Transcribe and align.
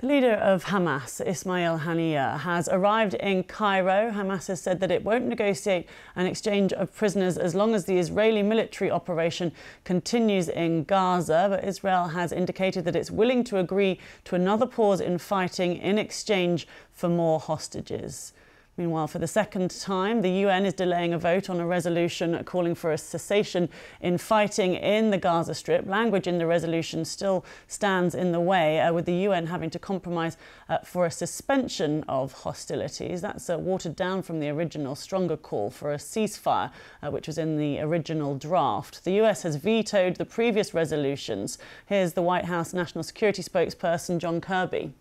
The 0.00 0.06
leader 0.06 0.34
of 0.34 0.66
Hamas, 0.66 1.20
Ismail 1.26 1.80
Haniyeh, 1.80 2.38
has 2.42 2.68
arrived 2.68 3.14
in 3.14 3.42
Cairo. 3.42 4.12
Hamas 4.12 4.46
has 4.46 4.62
said 4.62 4.78
that 4.78 4.92
it 4.92 5.04
won't 5.04 5.26
negotiate 5.26 5.88
an 6.14 6.24
exchange 6.24 6.72
of 6.72 6.94
prisoners 6.94 7.36
as 7.36 7.56
long 7.56 7.74
as 7.74 7.86
the 7.86 7.98
Israeli 7.98 8.44
military 8.44 8.92
operation 8.92 9.50
continues 9.82 10.48
in 10.48 10.84
Gaza. 10.84 11.48
But 11.50 11.64
Israel 11.64 12.06
has 12.06 12.30
indicated 12.30 12.84
that 12.84 12.94
it's 12.94 13.10
willing 13.10 13.42
to 13.42 13.58
agree 13.58 13.98
to 14.26 14.36
another 14.36 14.66
pause 14.66 15.00
in 15.00 15.18
fighting 15.18 15.76
in 15.78 15.98
exchange 15.98 16.68
for 16.92 17.08
more 17.08 17.40
hostages. 17.40 18.32
Meanwhile, 18.78 19.08
for 19.08 19.18
the 19.18 19.26
second 19.26 19.72
time, 19.80 20.22
the 20.22 20.30
UN 20.30 20.64
is 20.64 20.72
delaying 20.72 21.12
a 21.12 21.18
vote 21.18 21.50
on 21.50 21.58
a 21.58 21.66
resolution 21.66 22.40
calling 22.44 22.76
for 22.76 22.92
a 22.92 22.98
cessation 22.98 23.68
in 24.00 24.18
fighting 24.18 24.74
in 24.74 25.10
the 25.10 25.18
Gaza 25.18 25.52
Strip. 25.52 25.84
Language 25.84 26.28
in 26.28 26.38
the 26.38 26.46
resolution 26.46 27.04
still 27.04 27.44
stands 27.66 28.14
in 28.14 28.30
the 28.30 28.38
way, 28.38 28.78
uh, 28.80 28.92
with 28.92 29.04
the 29.04 29.14
UN 29.26 29.48
having 29.48 29.68
to 29.70 29.80
compromise 29.80 30.36
uh, 30.68 30.78
for 30.84 31.06
a 31.06 31.10
suspension 31.10 32.04
of 32.08 32.32
hostilities. 32.32 33.20
That's 33.20 33.50
uh, 33.50 33.58
watered 33.58 33.96
down 33.96 34.22
from 34.22 34.38
the 34.38 34.48
original 34.48 34.94
stronger 34.94 35.36
call 35.36 35.70
for 35.70 35.92
a 35.92 35.96
ceasefire, 35.96 36.70
uh, 37.02 37.10
which 37.10 37.26
was 37.26 37.36
in 37.36 37.56
the 37.56 37.80
original 37.80 38.36
draft. 38.36 39.02
The 39.02 39.20
US 39.22 39.42
has 39.42 39.56
vetoed 39.56 40.16
the 40.16 40.24
previous 40.24 40.72
resolutions. 40.72 41.58
Here's 41.86 42.12
the 42.12 42.22
White 42.22 42.44
House 42.44 42.72
National 42.72 43.02
Security 43.02 43.42
spokesperson, 43.42 44.18
John 44.18 44.40
Kirby. 44.40 44.92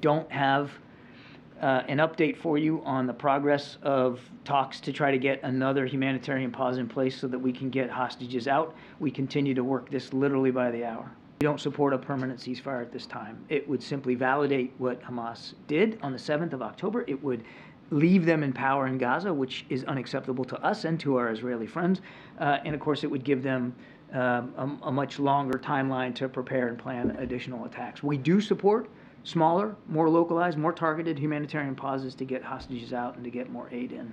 Don't 0.00 0.32
have 0.32 0.72
uh, 1.60 1.82
an 1.88 1.98
update 1.98 2.36
for 2.36 2.58
you 2.58 2.82
on 2.84 3.06
the 3.06 3.12
progress 3.12 3.76
of 3.82 4.20
talks 4.44 4.80
to 4.80 4.92
try 4.92 5.10
to 5.10 5.18
get 5.18 5.42
another 5.42 5.84
humanitarian 5.84 6.50
pause 6.50 6.78
in 6.78 6.88
place 6.88 7.18
so 7.18 7.28
that 7.28 7.38
we 7.38 7.52
can 7.52 7.68
get 7.68 7.90
hostages 7.90 8.48
out. 8.48 8.74
We 8.98 9.10
continue 9.10 9.54
to 9.54 9.62
work 9.62 9.90
this 9.90 10.12
literally 10.12 10.50
by 10.50 10.70
the 10.70 10.84
hour. 10.84 11.10
We 11.40 11.44
don't 11.44 11.60
support 11.60 11.92
a 11.92 11.98
permanent 11.98 12.38
ceasefire 12.38 12.82
at 12.82 12.92
this 12.92 13.06
time. 13.06 13.44
It 13.48 13.68
would 13.68 13.82
simply 13.82 14.14
validate 14.14 14.72
what 14.78 15.02
Hamas 15.02 15.54
did 15.68 15.98
on 16.02 16.12
the 16.12 16.18
7th 16.18 16.52
of 16.52 16.62
October. 16.62 17.04
It 17.06 17.22
would 17.22 17.44
leave 17.90 18.24
them 18.24 18.42
in 18.42 18.52
power 18.52 18.86
in 18.86 18.98
Gaza, 18.98 19.32
which 19.32 19.66
is 19.68 19.84
unacceptable 19.84 20.44
to 20.44 20.62
us 20.62 20.84
and 20.84 20.98
to 21.00 21.16
our 21.16 21.30
Israeli 21.30 21.66
friends. 21.66 22.00
Uh, 22.38 22.58
and 22.64 22.74
of 22.74 22.80
course, 22.80 23.04
it 23.04 23.10
would 23.10 23.24
give 23.24 23.42
them 23.42 23.74
um, 24.12 24.54
a, 24.56 24.88
a 24.88 24.92
much 24.92 25.18
longer 25.18 25.58
timeline 25.58 26.14
to 26.14 26.28
prepare 26.28 26.68
and 26.68 26.78
plan 26.78 27.10
additional 27.18 27.64
attacks. 27.64 28.02
We 28.02 28.16
do 28.16 28.40
support 28.40 28.88
smaller, 29.24 29.76
more 29.88 30.08
localized, 30.08 30.58
more 30.58 30.72
targeted 30.72 31.18
humanitarian 31.18 31.74
pauses 31.74 32.14
to 32.16 32.24
get 32.24 32.42
hostages 32.42 32.92
out 32.92 33.16
and 33.16 33.24
to 33.24 33.30
get 33.30 33.50
more 33.50 33.68
aid 33.70 33.92
in. 33.92 34.12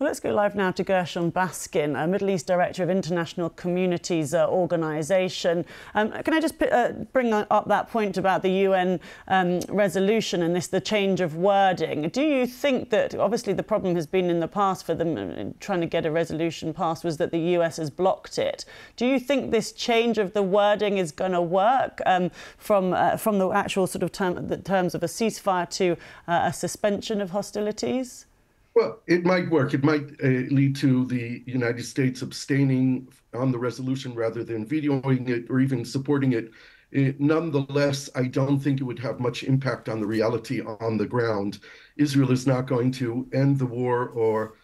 Well, 0.00 0.08
let's 0.08 0.18
go 0.18 0.34
live 0.34 0.56
now 0.56 0.72
to 0.72 0.82
Gershon 0.82 1.30
Baskin, 1.30 1.94
a 1.94 2.08
Middle 2.08 2.28
East 2.28 2.48
Director 2.48 2.82
of 2.82 2.90
International 2.90 3.48
Communities 3.48 4.34
uh, 4.34 4.48
Organization. 4.48 5.64
Um, 5.94 6.10
can 6.24 6.34
I 6.34 6.40
just 6.40 6.60
uh, 6.60 6.90
bring 7.12 7.32
up 7.32 7.68
that 7.68 7.90
point 7.90 8.16
about 8.16 8.42
the 8.42 8.50
UN 8.50 8.98
um, 9.28 9.60
resolution 9.68 10.42
and 10.42 10.56
this, 10.56 10.66
the 10.66 10.80
change 10.80 11.20
of 11.20 11.36
wording? 11.36 12.08
Do 12.08 12.22
you 12.22 12.44
think 12.44 12.90
that, 12.90 13.14
obviously, 13.14 13.52
the 13.52 13.62
problem 13.62 13.94
has 13.94 14.04
been 14.04 14.30
in 14.30 14.40
the 14.40 14.48
past 14.48 14.84
for 14.84 14.96
them 14.96 15.16
uh, 15.16 15.52
trying 15.60 15.80
to 15.82 15.86
get 15.86 16.04
a 16.04 16.10
resolution 16.10 16.74
passed 16.74 17.04
was 17.04 17.18
that 17.18 17.30
the 17.30 17.54
US 17.56 17.76
has 17.76 17.88
blocked 17.88 18.36
it. 18.36 18.64
Do 18.96 19.06
you 19.06 19.20
think 19.20 19.52
this 19.52 19.70
change 19.70 20.18
of 20.18 20.32
the 20.32 20.42
wording 20.42 20.98
is 20.98 21.12
going 21.12 21.30
to 21.30 21.40
work 21.40 22.00
um, 22.04 22.32
from, 22.58 22.94
uh, 22.94 23.16
from 23.16 23.38
the 23.38 23.48
actual 23.50 23.86
sort 23.86 24.02
of 24.02 24.10
term, 24.10 24.48
the 24.48 24.56
terms 24.56 24.96
of 24.96 25.04
a 25.04 25.06
ceasefire 25.06 25.70
to 25.70 25.92
uh, 26.26 26.46
a 26.46 26.52
suspension 26.52 27.20
of 27.20 27.30
hostilities? 27.30 28.26
Well, 28.74 29.02
it 29.06 29.24
might 29.24 29.50
work. 29.50 29.72
It 29.72 29.84
might 29.84 30.10
uh, 30.22 30.26
lead 30.50 30.74
to 30.76 31.04
the 31.06 31.42
United 31.46 31.84
States 31.84 32.22
abstaining 32.22 33.08
on 33.32 33.52
the 33.52 33.58
resolution 33.58 34.14
rather 34.14 34.42
than 34.42 34.66
vetoing 34.66 35.28
it 35.28 35.48
or 35.48 35.60
even 35.60 35.84
supporting 35.84 36.32
it. 36.32 36.50
it. 36.90 37.20
Nonetheless, 37.20 38.10
I 38.16 38.24
don't 38.24 38.58
think 38.58 38.80
it 38.80 38.84
would 38.84 38.98
have 38.98 39.20
much 39.20 39.44
impact 39.44 39.88
on 39.88 40.00
the 40.00 40.06
reality 40.06 40.60
on 40.60 40.96
the 40.96 41.06
ground. 41.06 41.60
Israel 41.96 42.32
is 42.32 42.46
not 42.48 42.66
going 42.66 42.90
to 42.92 43.28
end 43.32 43.58
the 43.58 43.66
war 43.66 44.08
or 44.08 44.54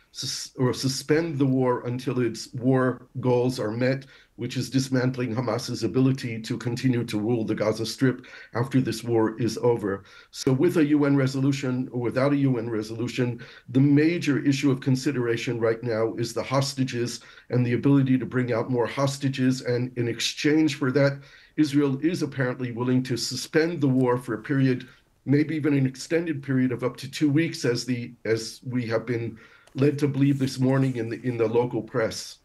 or 0.59 0.75
suspend 0.75 1.39
the 1.39 1.47
war 1.47 1.87
until 1.87 2.19
its 2.19 2.53
war 2.55 3.07
goals 3.21 3.61
are 3.61 3.71
met, 3.71 4.07
which 4.35 4.57
is 4.57 4.69
dismantling 4.69 5.33
Hamas's 5.33 5.85
ability 5.85 6.41
to 6.41 6.59
continue 6.59 7.05
to 7.05 7.21
rule 7.21 7.45
the 7.45 7.55
Gaza 7.55 7.87
Strip 7.87 8.27
after 8.55 8.81
this 8.81 9.05
war 9.05 9.41
is 9.41 9.57
over. 9.59 10.03
So, 10.33 10.53
with 10.53 10.79
a 10.79 10.85
UN 10.87 11.17
resolution 11.17 11.89
or 11.93 12.01
without 12.01 12.33
a 12.33 12.37
UN 12.39 12.69
resolution, 12.69 13.41
the 13.69 13.81
major 13.81 14.41
issue 14.45 14.73
of 14.73 14.81
consideration 14.81 15.61
right 15.61 15.83
now 15.83 16.15
is 16.15 16.33
the 16.33 16.43
hostages 16.43 17.21
and 17.51 17.65
the 17.65 17.75
ability 17.75 18.19
to 18.19 18.27
bring 18.27 18.53
out 18.53 18.69
more 18.69 18.89
hostages. 18.89 19.61
And 19.61 19.97
in 19.97 20.09
exchange 20.09 20.75
for 20.75 20.91
that, 20.91 21.21
Israel 21.57 22.01
is 22.03 22.23
apparently 22.23 22.73
willing 22.73 23.05
to 23.05 23.17
suspend 23.17 23.81
the 23.81 23.89
war 23.89 24.19
for 24.19 24.35
a 24.35 24.43
period, 24.43 24.89
maybe 25.25 25.55
even 25.55 25.75
an 25.75 25.87
extended 25.87 26.43
period 26.43 26.73
of 26.73 26.83
up 26.83 26.97
to 26.97 27.09
two 27.09 27.31
weeks, 27.31 27.65
as 27.65 27.85
the 27.85 28.13
as 28.25 28.61
we 28.65 28.87
have 28.87 29.07
been 29.07 29.39
led 29.75 29.99
to 29.99 30.09
believe 30.09 30.39
this 30.39 30.59
morning 30.59 30.97
in 30.97 31.09
the 31.11 31.21
in 31.23 31.37
the 31.37 31.47
local 31.47 31.83
press. 31.83 32.39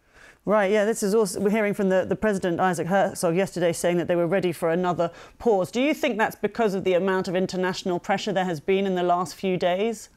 Right, 0.47 0.71
yeah, 0.71 0.85
this 0.85 1.01
is 1.01 1.15
also, 1.15 1.39
we're 1.39 1.49
hearing 1.49 1.73
from 1.73 1.89
the, 1.89 2.05
the 2.05 2.15
President 2.15 2.59
Isaac 2.59 2.85
Herzog 2.85 3.35
yesterday 3.35 3.73
saying 3.73 3.97
that 3.97 4.07
they 4.07 4.15
were 4.15 4.27
ready 4.27 4.51
for 4.51 4.69
another 4.69 5.09
pause. 5.39 5.71
Do 5.71 5.81
you 5.81 5.91
think 5.95 6.19
that's 6.19 6.35
because 6.35 6.75
of 6.75 6.83
the 6.83 6.93
amount 6.93 7.27
of 7.27 7.35
international 7.35 7.97
pressure 7.99 8.31
there 8.31 8.45
has 8.45 8.59
been 8.59 8.85
in 8.85 8.93
the 8.93 9.01
last 9.01 9.33
few 9.33 9.57
days? 9.57 10.09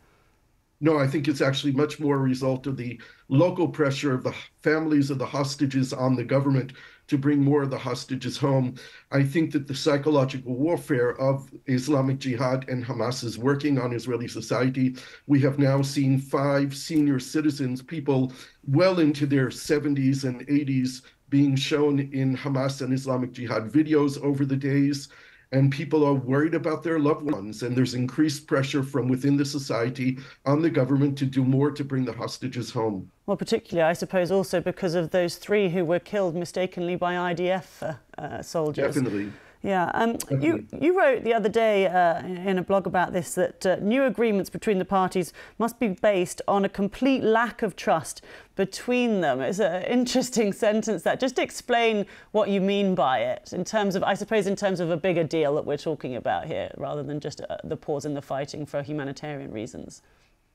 No, 0.80 0.96
I 0.96 1.08
think 1.08 1.26
it's 1.26 1.40
actually 1.40 1.72
much 1.72 1.98
more 1.98 2.14
a 2.14 2.18
result 2.18 2.68
of 2.68 2.76
the 2.76 3.00
local 3.28 3.66
pressure 3.66 4.14
of 4.14 4.22
the 4.22 4.34
families 4.62 5.10
of 5.10 5.18
the 5.18 5.26
hostages 5.26 5.92
on 5.92 6.14
the 6.14 6.22
government 6.22 6.72
to 7.08 7.18
bring 7.18 7.42
more 7.42 7.62
of 7.62 7.70
the 7.70 7.78
hostages 7.78 8.36
home. 8.36 8.76
I 9.10 9.24
think 9.24 9.50
that 9.52 9.66
the 9.66 9.74
psychological 9.74 10.54
warfare 10.54 11.18
of 11.20 11.50
Islamic 11.66 12.20
Jihad 12.20 12.68
and 12.68 12.84
Hamas 12.84 13.24
is 13.24 13.38
working 13.38 13.78
on 13.78 13.92
Israeli 13.92 14.28
society. 14.28 14.94
We 15.26 15.40
have 15.40 15.58
now 15.58 15.82
seen 15.82 16.18
five 16.18 16.76
senior 16.76 17.18
citizens, 17.18 17.82
people 17.82 18.32
well 18.68 19.00
into 19.00 19.26
their 19.26 19.48
70s 19.48 20.24
and 20.24 20.46
80s, 20.46 21.02
being 21.28 21.56
shown 21.56 21.98
in 21.98 22.36
Hamas 22.36 22.82
and 22.82 22.92
Islamic 22.92 23.32
Jihad 23.32 23.72
videos 23.72 24.22
over 24.22 24.44
the 24.44 24.56
days 24.56 25.08
and 25.52 25.72
people 25.72 26.04
are 26.04 26.14
worried 26.14 26.54
about 26.54 26.82
their 26.82 26.98
loved 26.98 27.22
ones 27.22 27.62
and 27.62 27.76
there's 27.76 27.94
increased 27.94 28.46
pressure 28.46 28.82
from 28.82 29.08
within 29.08 29.36
the 29.36 29.44
society 29.44 30.18
on 30.46 30.60
the 30.60 30.70
government 30.70 31.16
to 31.18 31.24
do 31.24 31.44
more 31.44 31.70
to 31.70 31.84
bring 31.84 32.04
the 32.04 32.12
hostages 32.12 32.70
home. 32.70 33.10
Well 33.26 33.36
particularly 33.36 33.88
i 33.88 33.92
suppose 33.92 34.30
also 34.30 34.60
because 34.60 34.94
of 34.94 35.10
those 35.10 35.36
three 35.36 35.68
who 35.68 35.84
were 35.84 35.98
killed 35.98 36.34
mistakenly 36.34 36.96
by 36.96 37.14
idf 37.14 37.98
uh, 38.16 38.42
soldiers. 38.42 38.94
Definitely 38.94 39.32
yeah, 39.62 39.90
um, 39.94 40.16
you, 40.40 40.66
you 40.80 40.96
wrote 40.96 41.24
the 41.24 41.34
other 41.34 41.48
day 41.48 41.86
uh, 41.86 42.24
in 42.24 42.58
a 42.58 42.62
blog 42.62 42.86
about 42.86 43.12
this 43.12 43.34
that 43.34 43.66
uh, 43.66 43.76
new 43.80 44.04
agreements 44.04 44.50
between 44.50 44.78
the 44.78 44.84
parties 44.84 45.32
must 45.58 45.80
be 45.80 45.88
based 45.88 46.40
on 46.46 46.64
a 46.64 46.68
complete 46.68 47.24
lack 47.24 47.62
of 47.62 47.74
trust 47.74 48.22
between 48.54 49.20
them. 49.20 49.40
It's 49.40 49.58
an 49.58 49.82
interesting 49.98 50.52
sentence 50.52 51.02
that. 51.02 51.18
Just 51.18 51.40
explain 51.40 52.06
what 52.30 52.48
you 52.48 52.60
mean 52.60 52.94
by 52.94 53.18
it 53.18 53.52
in 53.52 53.64
terms 53.64 53.96
of, 53.96 54.04
I 54.04 54.14
suppose, 54.14 54.46
in 54.46 54.54
terms 54.54 54.78
of 54.78 54.90
a 54.90 54.96
bigger 54.96 55.24
deal 55.24 55.56
that 55.56 55.66
we're 55.66 55.76
talking 55.76 56.14
about 56.14 56.46
here, 56.46 56.70
rather 56.76 57.02
than 57.02 57.18
just 57.18 57.40
uh, 57.40 57.56
the 57.64 57.76
pause 57.76 58.04
in 58.04 58.14
the 58.14 58.22
fighting 58.22 58.64
for 58.64 58.82
humanitarian 58.82 59.50
reasons. 59.50 60.02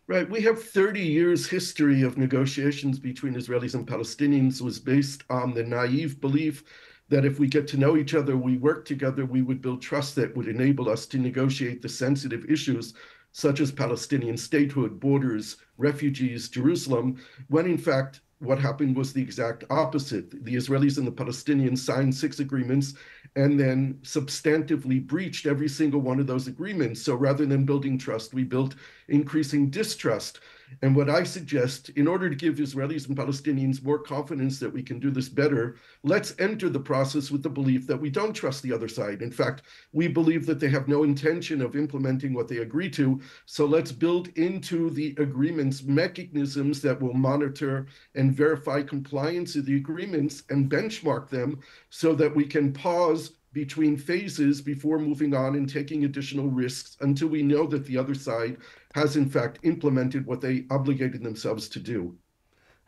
Right. 0.07 0.29
We 0.29 0.41
have 0.41 0.61
30 0.61 1.01
years 1.01 1.47
history 1.47 2.01
of 2.03 2.17
negotiations 2.17 2.99
between 2.99 3.35
Israelis 3.35 3.73
and 3.73 3.87
Palestinians 3.87 4.61
was 4.61 4.79
based 4.79 5.23
on 5.29 5.53
the 5.53 5.63
naive 5.63 6.19
belief 6.19 6.63
that 7.13 7.25
if 7.25 7.37
we 7.37 7.47
get 7.47 7.67
to 7.67 7.77
know 7.77 7.95
each 7.95 8.15
other, 8.15 8.35
we 8.35 8.57
work 8.57 8.85
together, 8.85 9.23
we 9.23 9.43
would 9.43 9.61
build 9.61 9.83
trust 9.83 10.15
that 10.15 10.35
would 10.35 10.47
enable 10.47 10.89
us 10.89 11.05
to 11.05 11.19
negotiate 11.19 11.79
the 11.79 11.87
sensitive 11.87 12.43
issues 12.49 12.95
such 13.33 13.59
as 13.59 13.71
Palestinian 13.71 14.35
statehood, 14.35 14.99
borders, 14.99 15.57
refugees, 15.77 16.49
Jerusalem, 16.49 17.17
when 17.49 17.67
in 17.67 17.77
fact 17.77 18.21
what 18.39 18.57
happened 18.57 18.97
was 18.97 19.13
the 19.13 19.21
exact 19.21 19.63
opposite. 19.69 20.43
The 20.43 20.55
Israelis 20.55 20.97
and 20.97 21.05
the 21.05 21.11
Palestinians 21.11 21.77
signed 21.77 22.13
six 22.13 22.39
agreements 22.39 22.95
and 23.35 23.59
then 23.59 23.99
substantively 24.01 25.05
breached 25.05 25.45
every 25.45 25.69
single 25.69 26.01
one 26.01 26.19
of 26.19 26.27
those 26.27 26.47
agreements. 26.47 27.01
So 27.01 27.15
rather 27.15 27.45
than 27.45 27.63
building 27.63 27.97
trust, 27.97 28.33
we 28.33 28.43
built 28.43 28.75
increasing 29.07 29.69
distrust. 29.69 30.39
And 30.81 30.95
what 30.95 31.09
I 31.09 31.23
suggest, 31.23 31.89
in 31.89 32.07
order 32.07 32.29
to 32.29 32.35
give 32.35 32.55
Israelis 32.55 33.07
and 33.07 33.17
Palestinians 33.17 33.83
more 33.83 33.99
confidence 33.99 34.59
that 34.59 34.71
we 34.71 34.83
can 34.83 34.99
do 34.99 35.11
this 35.11 35.29
better, 35.29 35.75
let's 36.03 36.33
enter 36.39 36.69
the 36.69 36.79
process 36.79 37.31
with 37.31 37.43
the 37.43 37.49
belief 37.49 37.87
that 37.87 37.99
we 37.99 38.09
don't 38.09 38.33
trust 38.33 38.63
the 38.63 38.73
other 38.73 38.87
side. 38.87 39.21
In 39.21 39.31
fact, 39.31 39.63
we 39.91 40.07
believe 40.07 40.45
that 40.45 40.59
they 40.59 40.69
have 40.69 40.87
no 40.87 41.03
intention 41.03 41.61
of 41.61 41.75
implementing 41.75 42.33
what 42.33 42.47
they 42.47 42.57
agree 42.57 42.89
to. 42.91 43.21
So 43.45 43.65
let's 43.65 43.91
build 43.91 44.29
into 44.37 44.89
the 44.89 45.15
agreements 45.17 45.83
mechanisms 45.83 46.81
that 46.81 47.01
will 47.01 47.13
monitor 47.13 47.87
and 48.15 48.33
verify 48.33 48.81
compliance 48.81 49.55
of 49.55 49.65
the 49.65 49.75
agreements 49.75 50.43
and 50.49 50.69
benchmark 50.69 51.29
them 51.29 51.59
so 51.89 52.15
that 52.15 52.35
we 52.35 52.45
can 52.45 52.73
pause 52.73 53.31
between 53.53 53.95
phases 53.95 54.61
before 54.61 54.99
moving 54.99 55.33
on 55.35 55.55
and 55.55 55.69
taking 55.69 56.05
additional 56.05 56.49
risks 56.49 56.97
until 57.01 57.27
we 57.27 57.43
know 57.43 57.67
that 57.67 57.85
the 57.85 57.97
other 57.97 58.15
side 58.15 58.57
has 58.95 59.15
in 59.15 59.29
fact 59.29 59.59
implemented 59.63 60.25
what 60.25 60.41
they 60.41 60.65
obligated 60.71 61.23
themselves 61.23 61.69
to 61.69 61.79
do. 61.79 62.17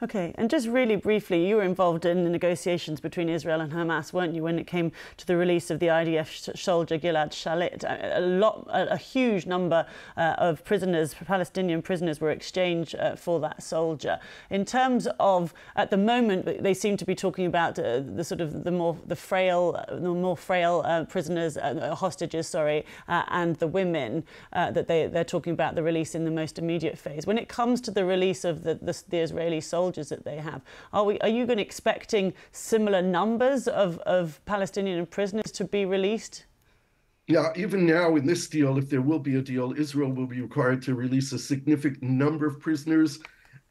Okay, 0.04 0.34
and 0.36 0.50
just 0.50 0.68
really 0.68 0.98
briefly, 0.98 1.48
you 1.48 1.56
were 1.56 1.64
involved 1.64 2.04
in 2.04 2.26
the 2.26 2.30
negotiations 2.30 3.00
between 3.00 3.30
Israel 3.30 3.62
and 3.62 3.72
Hamas, 3.72 4.12
weren't 4.12 4.36
you, 4.36 4.44
when 4.44 4.60
it 4.60 4.68
came 4.68 4.92
to 5.16 5.26
the 5.26 5.38
release 5.38 5.72
of 5.72 5.80
the 5.80 5.88
IDF 5.88 6.58
soldier 6.58 7.00
Gilad 7.00 7.30
Shalit? 7.30 7.86
A, 7.88 8.20
lot, 8.20 8.68
a, 8.70 8.98
huge 8.98 9.46
number 9.46 9.86
uh, 10.18 10.36
of 10.38 10.66
prisoners, 10.66 11.14
Palestinian 11.14 11.82
prisoners, 11.82 12.20
were 12.20 12.32
exchanged 12.32 12.96
uh, 12.96 13.16
for 13.16 13.40
that 13.40 13.64
soldier. 13.64 14.20
In 14.50 14.66
terms 14.66 15.08
of, 15.18 15.54
at 15.78 15.92
the 15.92 15.98
moment, 15.98 16.62
they 16.62 16.74
seem 16.74 16.98
to 16.98 17.06
be 17.06 17.16
talking 17.16 17.46
about 17.46 17.80
uh, 17.80 18.02
the 18.02 18.26
sort 18.26 18.42
of 18.42 18.66
the 18.66 18.72
more 18.72 18.98
the 19.06 19.16
frail, 19.16 19.82
the 19.90 20.10
more 20.10 20.36
frail 20.36 20.82
uh, 20.84 21.06
prisoners, 21.06 21.56
uh, 21.56 21.96
hostages, 21.96 22.50
sorry, 22.50 22.86
uh, 23.08 23.24
and 23.30 23.56
the 23.56 23.68
women 23.68 24.26
that 24.52 24.90
they 24.90 25.08
they're 25.08 25.24
talking 25.24 25.54
about 25.54 25.76
the 25.76 25.84
release 25.84 26.16
in 26.16 26.26
the 26.26 26.32
most 26.32 26.60
immediate 26.60 26.98
phase. 26.98 27.26
When 27.26 27.38
it 27.38 27.48
comes 27.48 27.80
to 27.82 27.92
the 27.92 28.04
release 28.04 28.44
of 28.44 28.64
the 28.64 28.74
the, 28.76 29.02
the 29.08 29.20
Israeli 29.20 29.62
soldier 29.62 29.85
soldiers 29.86 30.10
that 30.10 30.26
they 30.26 30.38
have. 30.38 30.62
Are, 30.94 31.04
we, 31.04 31.20
are 31.20 31.30
you 31.30 31.46
going 31.46 31.60
expecting 31.60 32.34
similar 32.52 33.04
numbers 33.04 33.68
of, 33.68 34.00
of 34.00 34.44
Palestinian 34.46 35.06
prisoners 35.06 35.52
to 35.52 35.64
be 35.64 35.86
released? 35.86 36.46
Yeah, 37.28 37.54
even 37.56 37.86
now 37.86 38.16
in 38.16 38.26
this 38.26 38.48
deal, 38.48 38.80
if 38.80 38.90
there 38.90 39.02
will 39.02 39.20
be 39.20 39.36
a 39.36 39.42
deal, 39.42 39.74
Israel 39.78 40.12
will 40.12 40.26
be 40.26 40.42
required 40.42 40.82
to 40.84 40.96
release 40.96 41.32
a 41.34 41.40
significant 41.40 42.02
number 42.02 42.48
of 42.48 42.60
prisoners. 42.60 43.20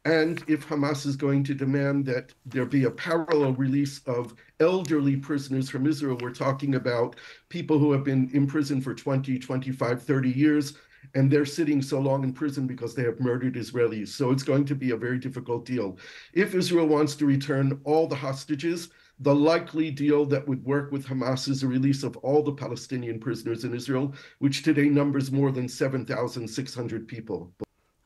And 0.05 0.41
if 0.47 0.67
Hamas 0.69 1.05
is 1.05 1.17
going 1.17 1.43
to 1.45 1.53
demand 1.53 2.05
that 2.05 2.33
there 2.45 2.65
be 2.65 2.85
a 2.85 2.91
parallel 2.91 3.53
release 3.53 3.99
of 4.05 4.35
elderly 4.59 5.17
prisoners 5.17 5.69
from 5.69 5.85
Israel, 5.85 6.17
we're 6.21 6.31
talking 6.47 6.75
about 6.75 7.15
people 7.49 7.77
who 7.77 7.91
have 7.91 8.05
been 8.05 8.29
imprisoned 8.33 8.83
for 8.83 8.93
20, 8.93 9.39
25, 9.39 10.03
30 10.03 10.29
years 10.29 10.73
and 11.13 11.29
they're 11.29 11.45
sitting 11.45 11.81
so 11.81 11.99
long 11.99 12.23
in 12.23 12.33
prison 12.33 12.67
because 12.67 12.95
they 12.95 13.03
have 13.03 13.19
murdered 13.19 13.55
Israelis. 13.55 14.09
So 14.09 14.31
it's 14.31 14.43
going 14.43 14.65
to 14.65 14.75
be 14.75 14.91
a 14.91 14.97
very 14.97 15.19
difficult 15.19 15.65
deal. 15.65 15.97
If 16.33 16.55
Israel 16.55 16.87
wants 16.87 17.15
to 17.17 17.25
return 17.25 17.79
all 17.83 18.07
the 18.07 18.15
hostages, 18.15 18.89
the 19.19 19.33
likely 19.33 19.91
deal 19.91 20.25
that 20.25 20.45
would 20.47 20.63
work 20.65 20.91
with 20.91 21.05
Hamas 21.05 21.47
is 21.47 21.63
a 21.63 21.67
release 21.67 22.03
of 22.03 22.17
all 22.17 22.43
the 22.43 22.51
Palestinian 22.51 23.19
prisoners 23.19 23.63
in 23.63 23.73
Israel, 23.73 24.13
which 24.39 24.63
today 24.63 24.89
numbers 24.89 25.31
more 25.31 25.51
than 25.51 25.69
7,600 25.69 27.07
people. 27.07 27.53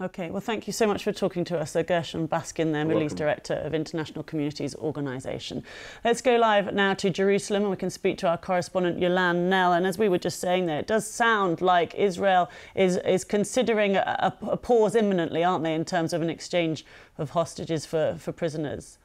Okay, 0.01 0.29
well, 0.29 0.39
thank 0.39 0.65
you 0.65 0.71
so 0.71 0.87
much 0.87 1.03
for 1.03 1.11
talking 1.11 1.43
to 1.43 1.59
us, 1.59 1.73
Gershon 1.73 2.29
Baskin, 2.29 2.71
there, 2.71 2.85
Middle 2.85 3.03
East 3.03 3.17
Director 3.17 3.55
of 3.55 3.73
International 3.73 4.23
Communities 4.23 4.73
Organisation. 4.75 5.61
Let's 6.05 6.21
go 6.21 6.37
live 6.37 6.73
now 6.73 6.93
to 6.93 7.09
Jerusalem 7.09 7.63
and 7.63 7.71
we 7.71 7.75
can 7.75 7.89
speak 7.89 8.17
to 8.19 8.29
our 8.29 8.37
correspondent 8.37 9.01
Yolande 9.01 9.49
Knell. 9.49 9.73
And 9.73 9.85
as 9.85 9.97
we 9.97 10.07
were 10.07 10.17
just 10.17 10.39
saying 10.39 10.67
there, 10.67 10.79
it 10.79 10.87
does 10.87 11.05
sound 11.05 11.59
like 11.59 11.95
Israel 11.95 12.49
is, 12.75 12.95
is 12.95 13.25
considering 13.25 13.97
a, 13.97 14.33
a 14.43 14.55
pause 14.55 14.95
imminently, 14.95 15.43
aren't 15.43 15.65
they, 15.65 15.73
in 15.73 15.83
terms 15.83 16.13
of 16.13 16.21
an 16.21 16.29
exchange 16.29 16.85
of 17.17 17.31
hostages 17.31 17.85
for, 17.85 18.15
for 18.17 18.31
prisoners? 18.31 18.98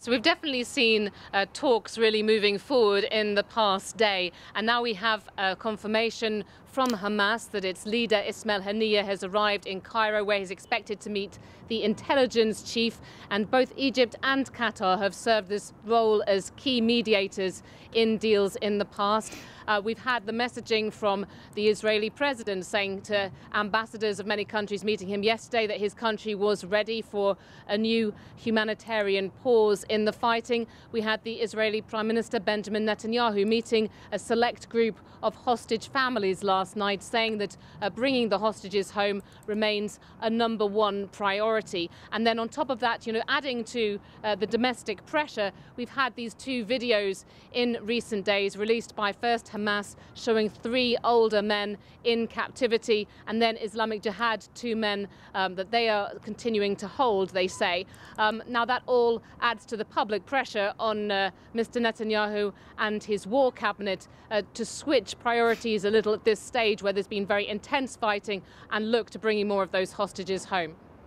So 0.00 0.12
we've 0.12 0.22
definitely 0.22 0.62
seen 0.62 1.10
uh, 1.34 1.46
talks 1.52 1.98
really 1.98 2.22
moving 2.22 2.56
forward 2.56 3.02
in 3.10 3.34
the 3.34 3.42
past 3.42 3.96
day, 3.96 4.30
and 4.54 4.64
now 4.64 4.80
we 4.80 4.94
have 4.94 5.28
a 5.36 5.56
confirmation 5.56 6.44
from 6.66 6.90
Hamas 6.90 7.50
that 7.50 7.64
its 7.64 7.84
leader 7.84 8.22
Ismail 8.24 8.60
Haniyeh 8.60 9.04
has 9.04 9.24
arrived 9.24 9.66
in 9.66 9.80
Cairo, 9.80 10.22
where 10.22 10.38
he's 10.38 10.52
expected 10.52 11.00
to 11.00 11.10
meet 11.10 11.40
the 11.66 11.82
intelligence 11.82 12.62
chief. 12.62 13.00
And 13.30 13.50
both 13.50 13.72
Egypt 13.76 14.14
and 14.22 14.52
Qatar 14.52 14.98
have 14.98 15.16
served 15.16 15.48
this 15.48 15.72
role 15.84 16.22
as 16.28 16.52
key 16.56 16.80
mediators 16.80 17.64
in 17.92 18.18
deals 18.18 18.54
in 18.56 18.78
the 18.78 18.84
past. 18.84 19.34
Uh, 19.66 19.80
we've 19.84 19.98
had 19.98 20.24
the 20.24 20.32
messaging 20.32 20.90
from 20.90 21.26
the 21.54 21.68
Israeli 21.68 22.08
president 22.08 22.64
saying 22.64 23.02
to 23.02 23.30
ambassadors 23.52 24.18
of 24.18 24.26
many 24.26 24.44
countries 24.44 24.82
meeting 24.82 25.08
him 25.08 25.22
yesterday 25.22 25.66
that 25.66 25.78
his 25.78 25.92
country 25.92 26.34
was 26.34 26.64
ready 26.64 27.02
for 27.02 27.36
a 27.66 27.76
new 27.76 28.14
humanitarian 28.36 29.30
pause 29.42 29.84
in 29.88 30.04
the 30.04 30.12
fighting. 30.12 30.66
We 30.92 31.00
had 31.00 31.22
the 31.24 31.34
Israeli 31.34 31.80
Prime 31.80 32.06
Minister 32.06 32.40
Benjamin 32.40 32.84
Netanyahu 32.86 33.46
meeting 33.46 33.90
a 34.12 34.18
select 34.18 34.68
group 34.68 34.98
of 35.22 35.34
hostage 35.34 35.88
families 35.88 36.44
last 36.44 36.76
night, 36.76 37.02
saying 37.02 37.38
that 37.38 37.56
uh, 37.82 37.90
bringing 37.90 38.28
the 38.28 38.38
hostages 38.38 38.90
home 38.90 39.22
remains 39.46 39.98
a 40.20 40.30
number 40.30 40.64
one 40.64 41.08
priority. 41.08 41.90
And 42.12 42.26
then 42.26 42.38
on 42.38 42.48
top 42.48 42.70
of 42.70 42.80
that, 42.80 43.06
you 43.06 43.12
know, 43.12 43.22
adding 43.28 43.64
to 43.64 43.98
uh, 44.22 44.34
the 44.36 44.46
domestic 44.46 45.04
pressure, 45.06 45.50
we've 45.76 45.88
had 45.88 46.14
these 46.14 46.34
two 46.34 46.64
videos 46.64 47.24
in 47.52 47.78
recent 47.82 48.24
days 48.24 48.56
released 48.56 48.94
by 48.94 49.12
first 49.12 49.46
Hamas 49.46 49.96
showing 50.14 50.48
three 50.48 50.96
older 51.04 51.42
men 51.42 51.78
in 52.04 52.26
captivity, 52.26 53.08
and 53.26 53.42
then 53.42 53.56
Islamic 53.56 54.02
Jihad, 54.02 54.46
two 54.54 54.76
men 54.76 55.08
um, 55.34 55.54
that 55.56 55.70
they 55.70 55.88
are 55.88 56.12
continuing 56.22 56.76
to 56.76 56.88
hold, 56.88 57.30
they 57.30 57.48
say. 57.48 57.86
Um, 58.18 58.42
now, 58.48 58.64
that 58.64 58.82
all 58.86 59.22
adds 59.40 59.66
to 59.66 59.76
the 59.78 59.84
public 59.84 60.26
pressure 60.26 60.74
on 60.78 61.10
uh, 61.10 61.30
Mr. 61.54 61.80
Netanyahu 61.80 62.52
and 62.78 63.02
his 63.02 63.26
war 63.26 63.50
cabinet 63.52 64.08
uh, 64.30 64.42
to 64.54 64.64
switch 64.64 65.18
priorities 65.18 65.84
a 65.84 65.90
little 65.90 66.12
at 66.12 66.24
this 66.24 66.40
stage 66.40 66.82
where 66.82 66.92
there's 66.92 67.08
been 67.08 67.26
very 67.26 67.48
intense 67.48 67.96
fighting 67.96 68.42
and 68.70 68.90
look 68.90 69.10
to 69.10 69.18
bringing 69.18 69.48
more 69.48 69.62
of 69.62 69.70
those 69.70 69.92
hostages 69.92 70.44
home. 70.44 70.74